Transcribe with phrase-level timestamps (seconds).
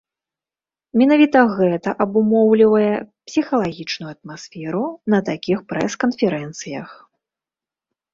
[0.99, 2.95] Менавіта гэта абумоўлівае
[3.31, 4.81] псіхалагічную атмасферу
[5.15, 6.89] на такіх прэс-канферэнцыях.